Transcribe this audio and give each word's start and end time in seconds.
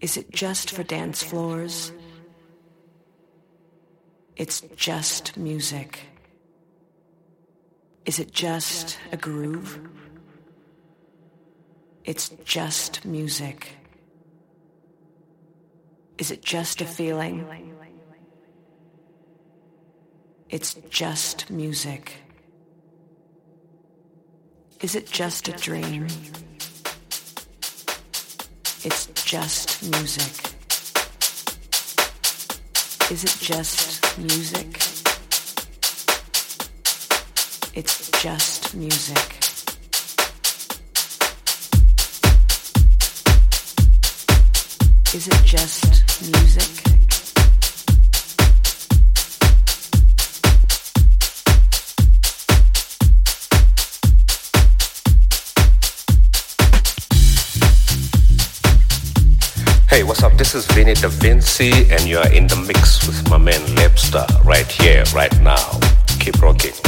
Is 0.00 0.16
it 0.16 0.30
just 0.30 0.70
for 0.70 0.82
dance 0.84 1.22
floors? 1.22 1.92
It's 4.36 4.60
just 4.76 5.36
music. 5.36 6.00
Is 8.06 8.20
it 8.20 8.32
just 8.32 8.98
a 9.10 9.16
groove? 9.16 9.80
It's 12.04 12.28
just 12.44 13.04
music. 13.04 13.76
Is 16.16 16.30
it 16.30 16.42
just 16.42 16.80
a 16.80 16.84
feeling? 16.84 17.46
It's 20.48 20.74
just 20.88 21.50
music. 21.50 22.14
Is 24.80 24.94
it 24.94 25.06
just 25.10 25.48
a 25.48 25.52
dream? 25.52 26.06
It's 28.84 29.06
just 29.24 29.82
music. 29.90 30.32
Is 33.10 33.24
it 33.24 33.36
just 33.40 34.18
music? 34.18 34.66
It's 37.74 38.10
just 38.22 38.76
music. 38.76 39.34
Is 45.12 45.26
it 45.26 45.44
just 45.44 46.32
music? 46.32 47.07
Hey, 59.88 60.02
what's 60.02 60.22
up? 60.22 60.34
This 60.34 60.54
is 60.54 60.66
Vinny 60.66 60.92
Da 60.92 61.08
Vinci, 61.08 61.70
and 61.90 62.02
you 62.02 62.18
are 62.18 62.30
in 62.30 62.46
the 62.46 62.56
mix 62.56 63.06
with 63.06 63.26
my 63.30 63.38
man 63.38 63.60
Lepstar 63.74 64.28
right 64.44 64.70
here, 64.70 65.02
right 65.14 65.34
now. 65.40 65.80
Keep 66.20 66.42
rocking. 66.42 66.87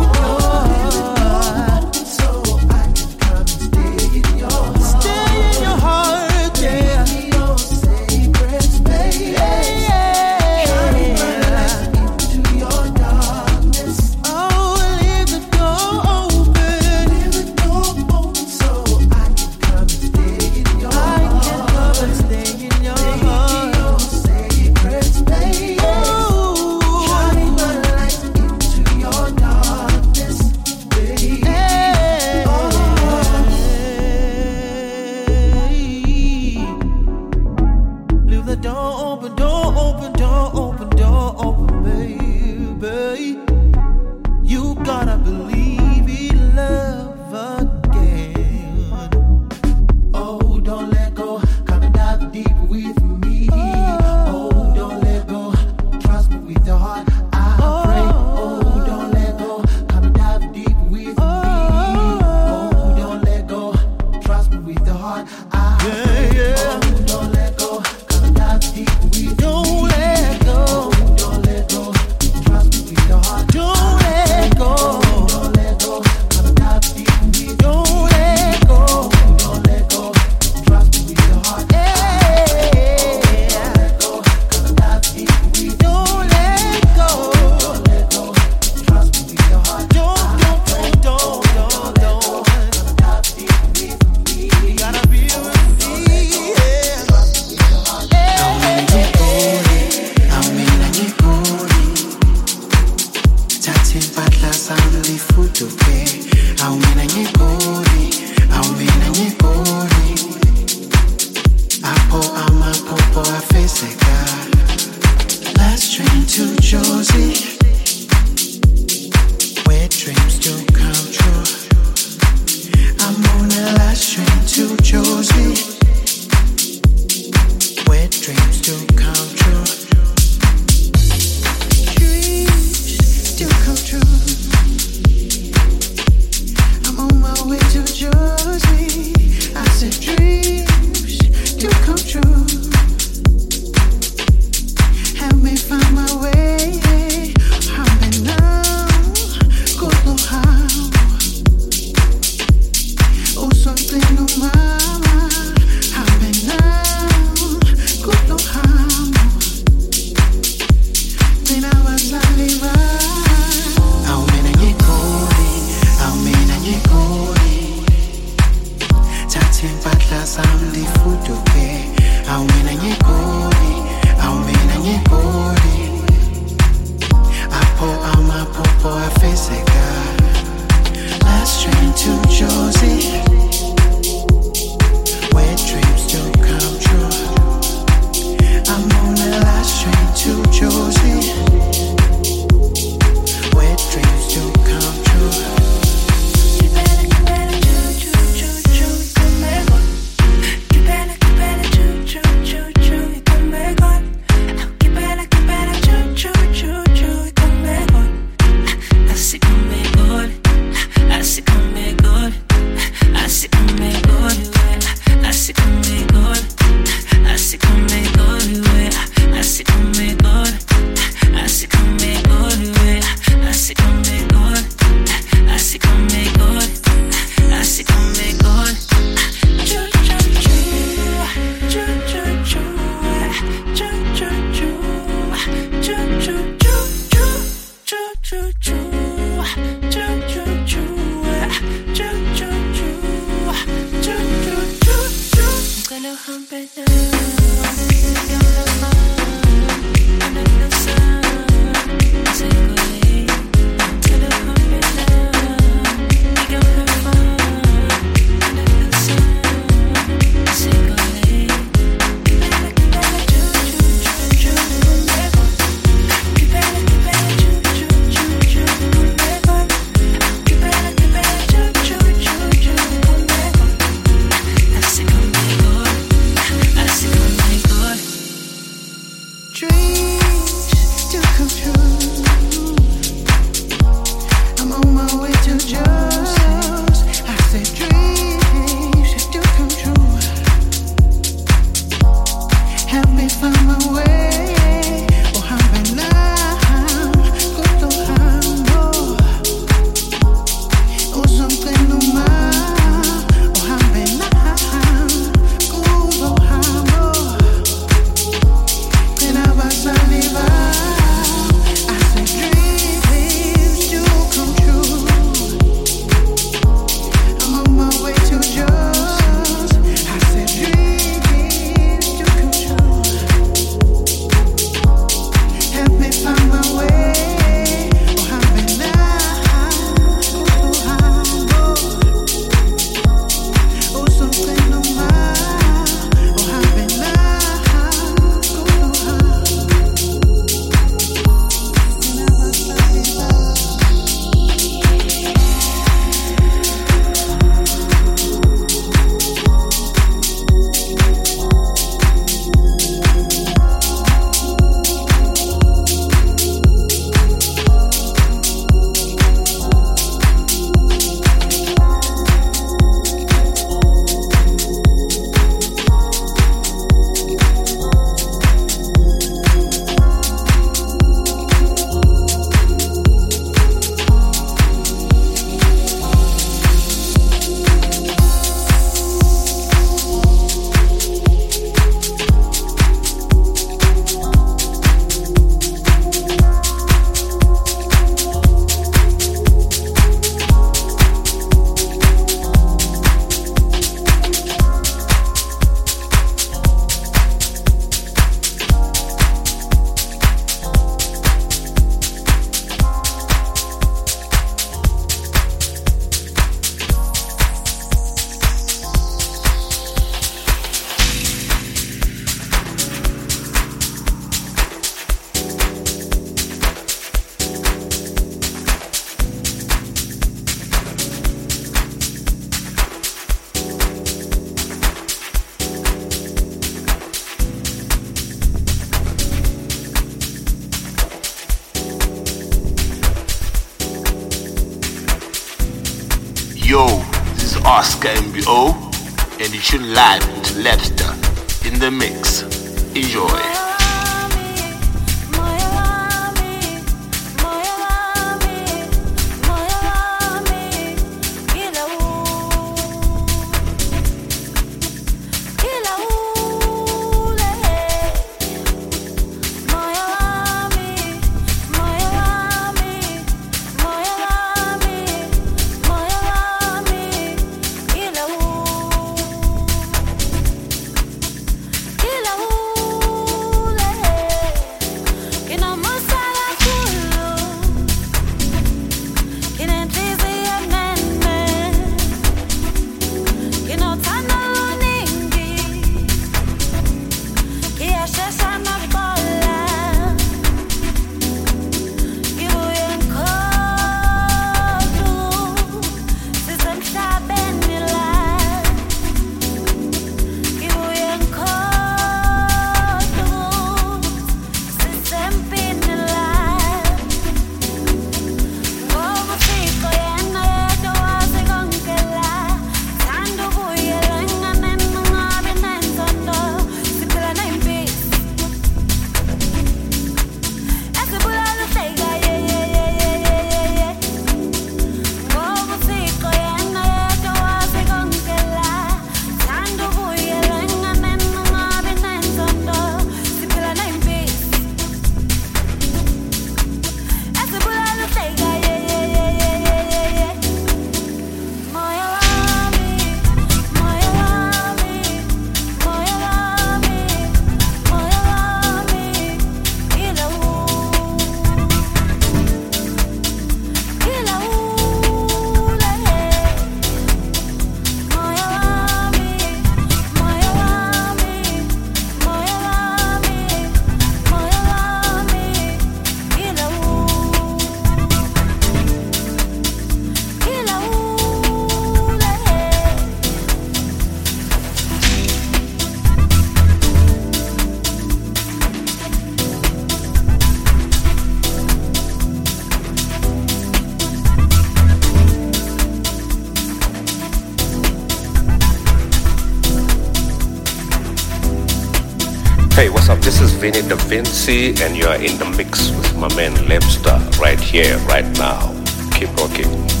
Hey, 592.81 592.89
what's 592.89 593.09
up? 593.09 593.19
This 593.19 593.39
is 593.39 593.53
Vinny 593.53 593.87
Da 593.87 593.95
Vinci, 593.95 594.69
and 594.81 594.97
you 594.97 595.05
are 595.05 595.17
in 595.17 595.37
the 595.37 595.45
mix 595.55 595.91
with 595.91 596.17
my 596.17 596.35
man 596.35 596.55
Lepster 596.65 597.19
right 597.37 597.59
here, 597.59 597.95
right 598.07 598.25
now. 598.39 598.73
Keep 599.11 599.35
rocking. 599.37 600.00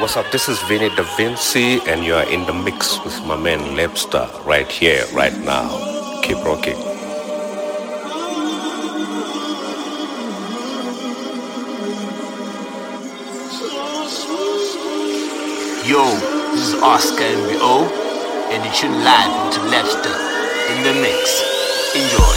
What's 0.00 0.16
up? 0.16 0.30
This 0.32 0.48
is 0.48 0.58
Vinny 0.62 0.88
Da 0.88 1.02
Vinci, 1.18 1.78
and 1.86 2.02
you're 2.02 2.22
in 2.22 2.46
the 2.46 2.54
mix 2.54 2.98
with 3.04 3.22
my 3.26 3.36
man 3.36 3.76
Lepster 3.76 4.26
right 4.46 4.66
here, 4.66 5.04
right 5.12 5.36
now. 5.40 5.68
Keep 6.22 6.38
rocking. 6.38 6.78
Yo, 15.86 16.04
this 16.52 16.68
is 16.68 16.74
Oscar 16.82 17.24
MBO, 17.24 17.84
and 18.52 18.64
you 18.64 18.72
tune 18.72 19.04
live 19.04 19.46
into 19.46 19.60
Lepster 19.68 20.16
in 20.70 20.82
the 20.82 20.94
mix. 21.02 21.42
Enjoy. 21.94 22.29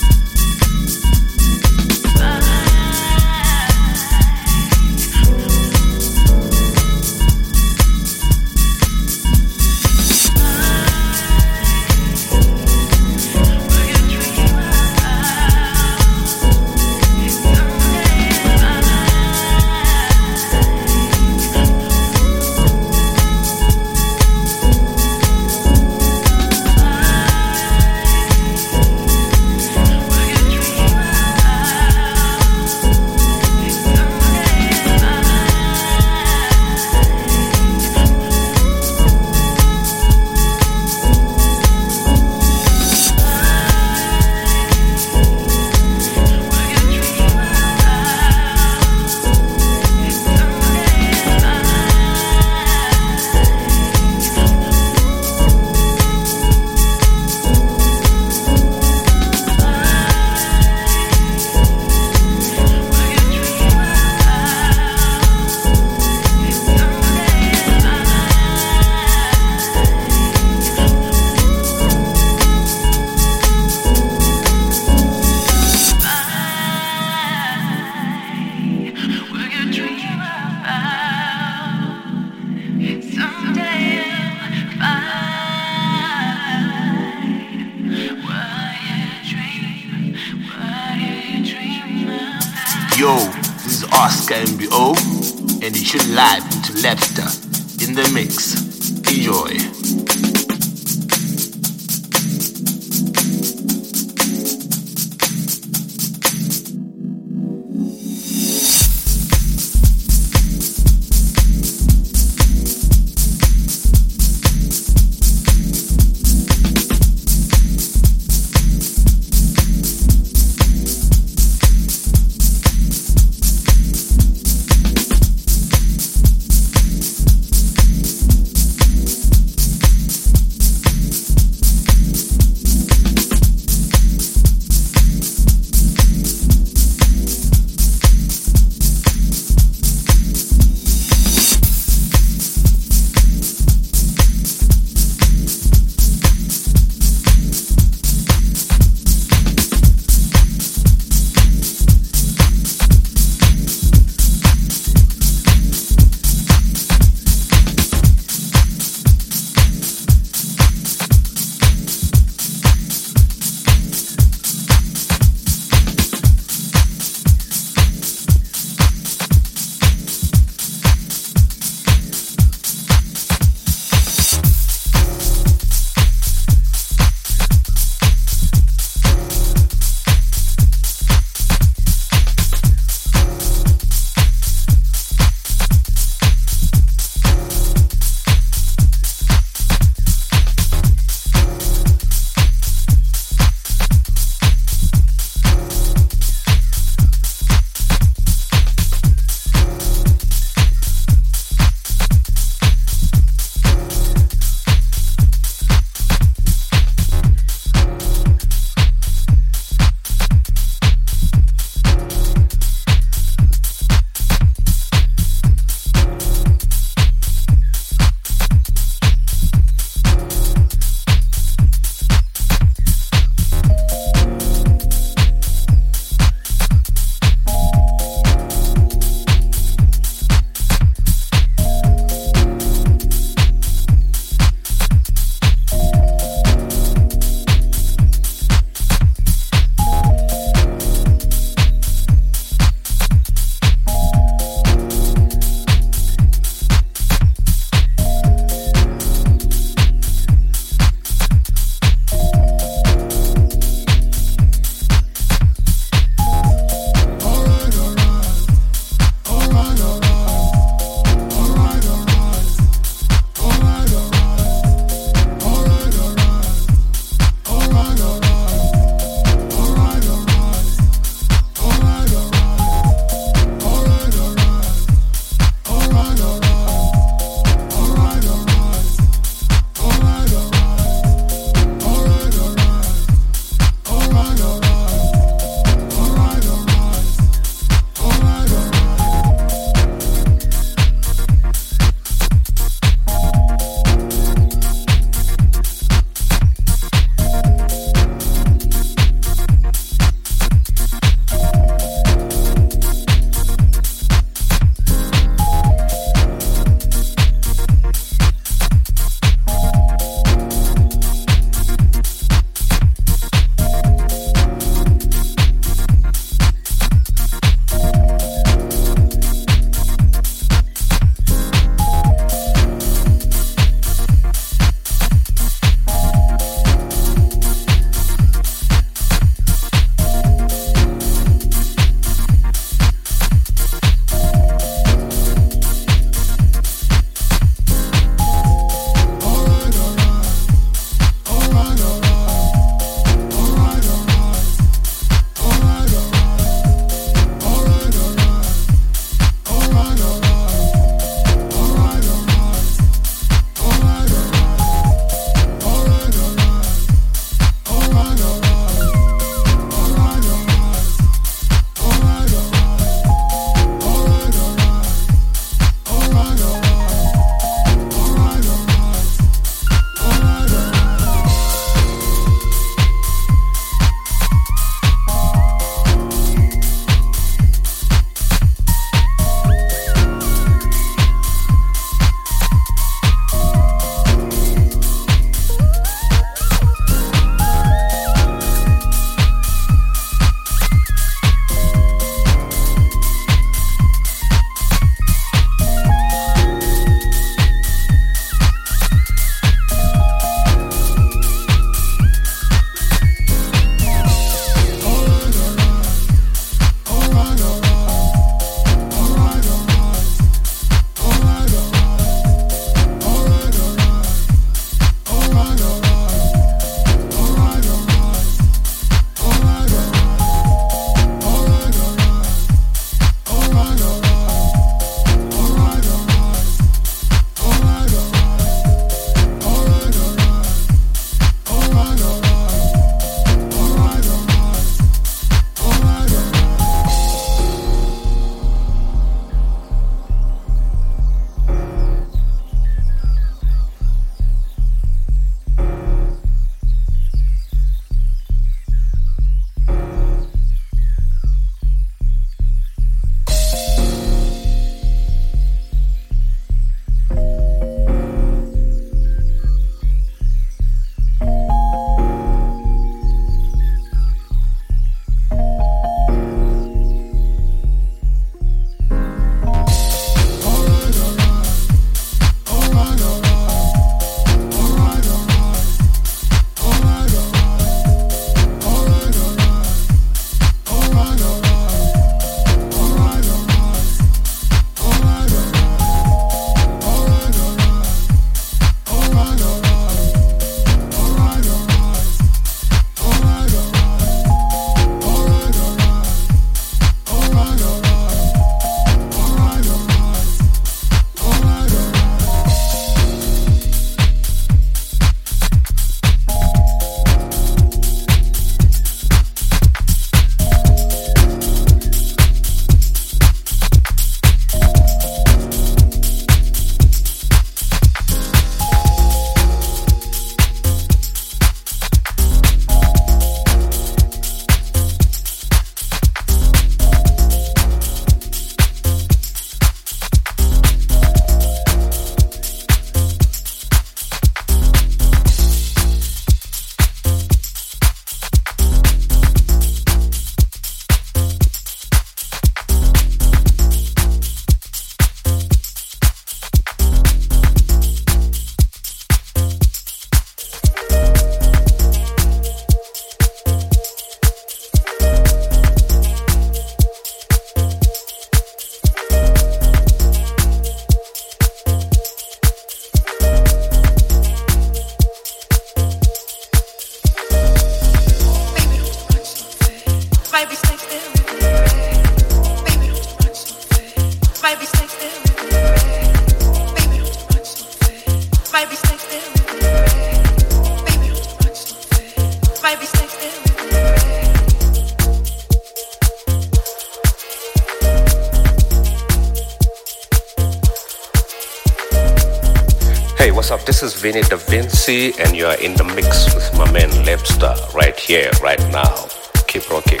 And 594.90 595.36
you 595.36 595.46
are 595.46 595.54
in 595.60 595.74
the 595.74 595.84
mix 595.84 596.34
with 596.34 596.52
my 596.58 596.68
man 596.72 596.90
Lepster 597.06 597.54
right 597.74 597.96
here, 597.96 598.28
right 598.42 598.58
now. 598.72 599.06
Keep 599.46 599.70
rocking. 599.70 600.00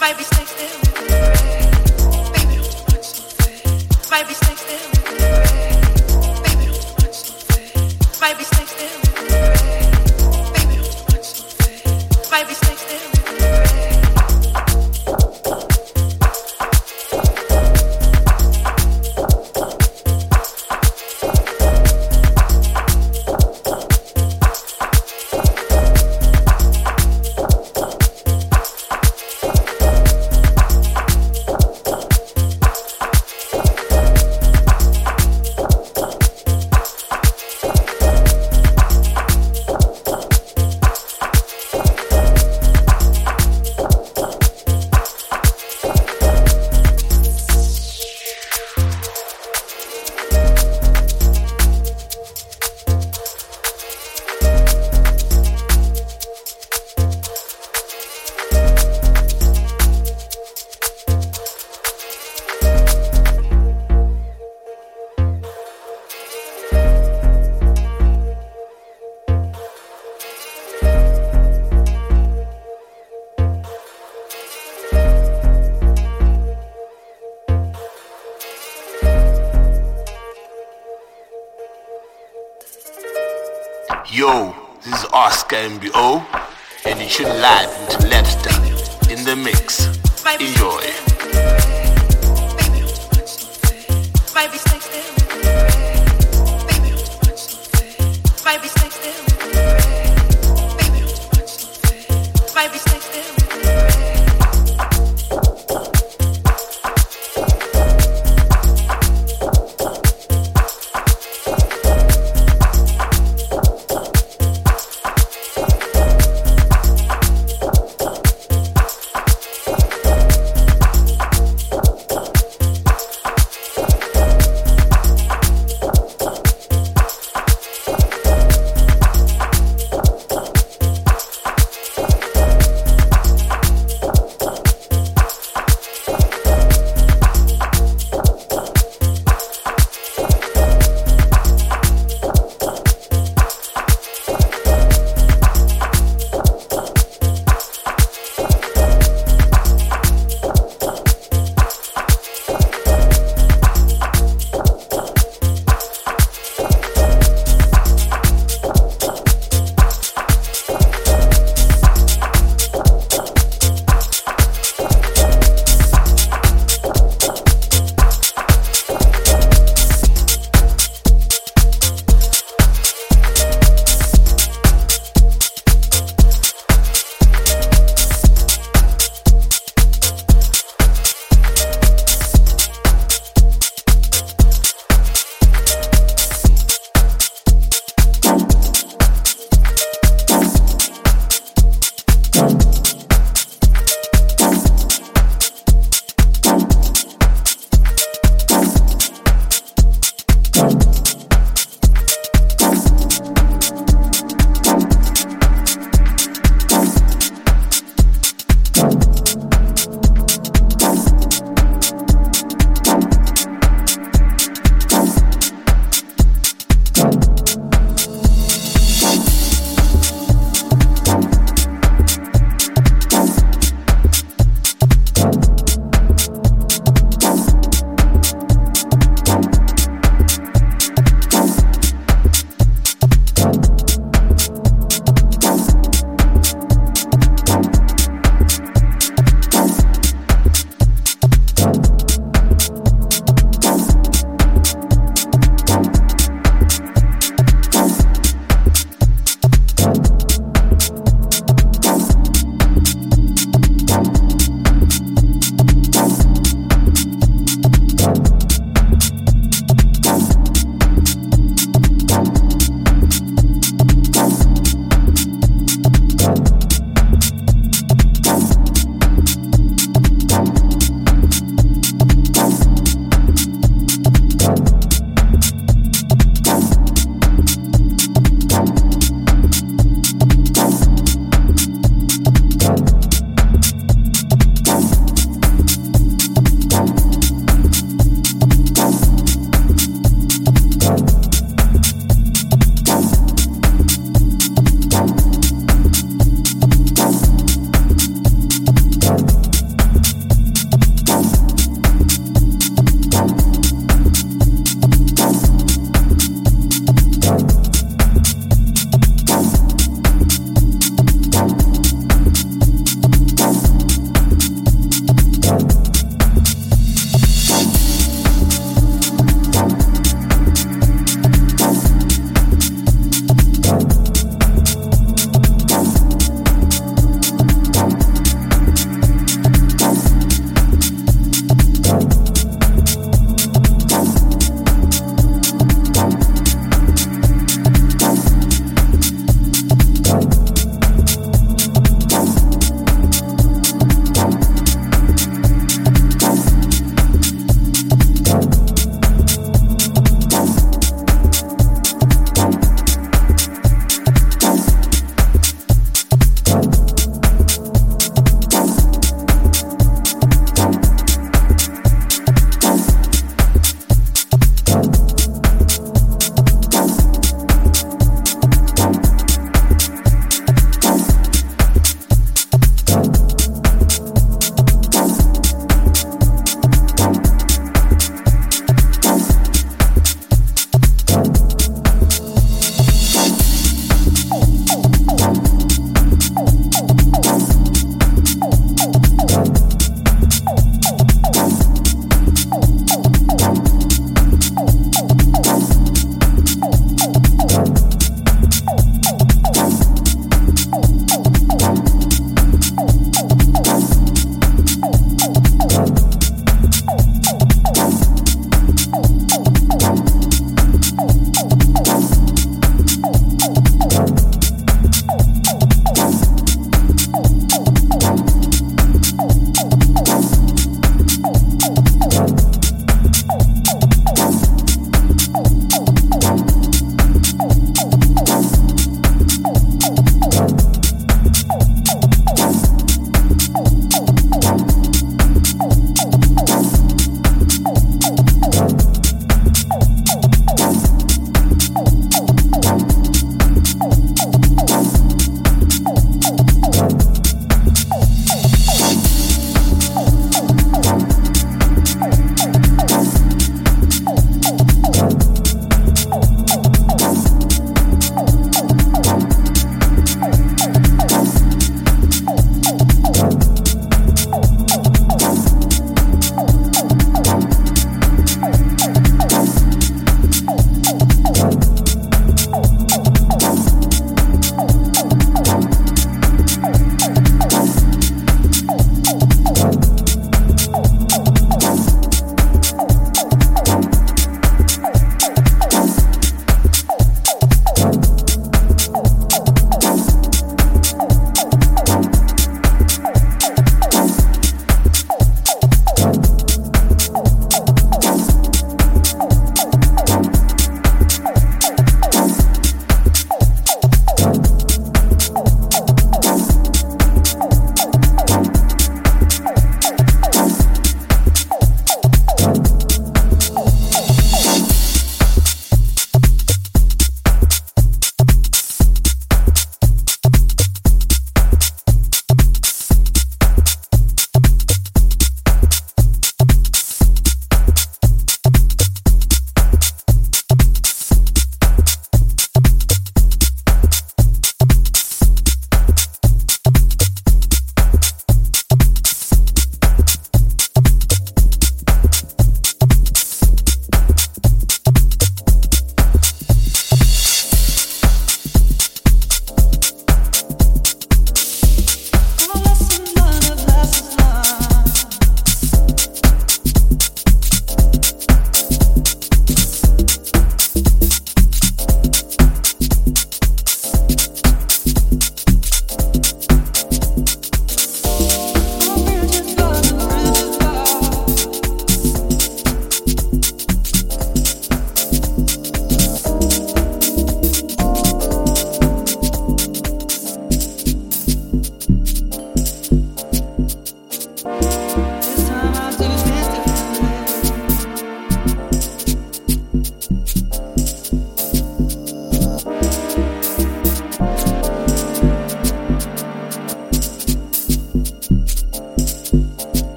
Baby, 0.00 0.22
stay 0.22 0.46
still 0.46 0.80
with 0.80 0.96
me. 1.02 1.08
Baby, 2.32 2.56
don't? 2.56 3.04
Baby, 4.10 4.32
stay. 4.32 4.65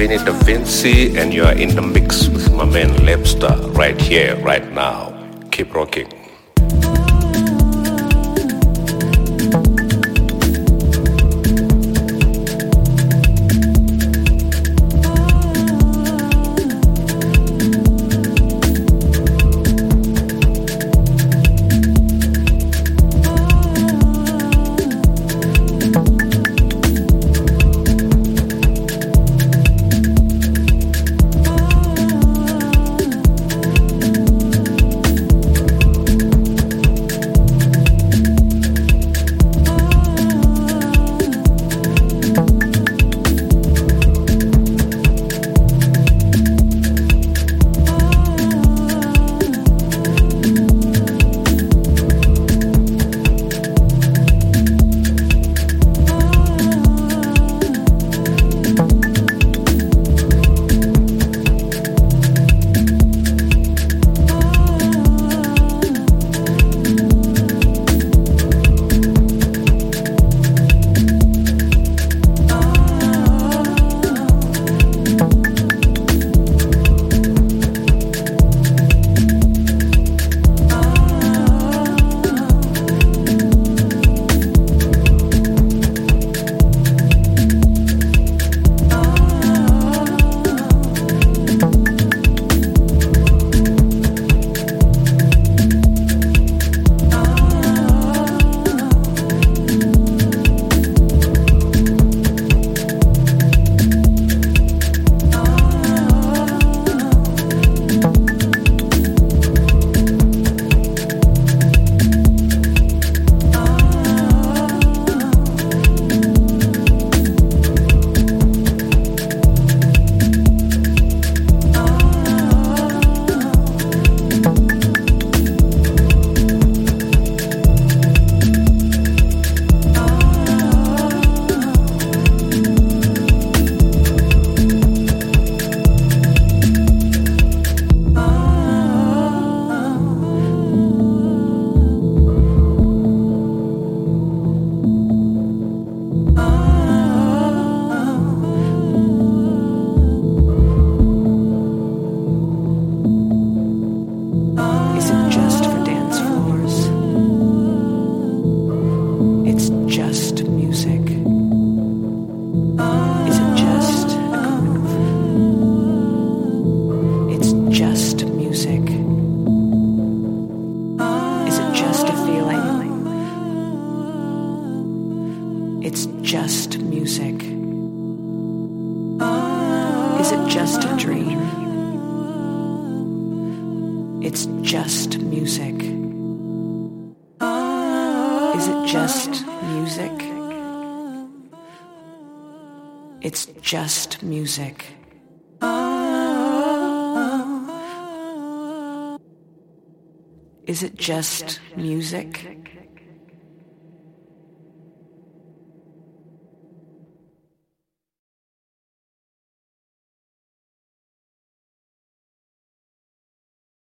Vinny 0.00 0.16
Da 0.16 0.32
Vinci, 0.32 1.18
and 1.18 1.30
you 1.30 1.44
are 1.44 1.52
in 1.52 1.74
the 1.74 1.82
mix 1.82 2.26
with 2.28 2.50
my 2.54 2.64
man 2.64 2.88
Lepster 3.04 3.52
right 3.76 4.00
here, 4.00 4.34
right 4.36 4.66
now. 4.72 5.12
Keep 5.50 5.74
rocking. 5.74 6.09